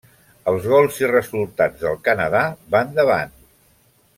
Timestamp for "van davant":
2.77-3.37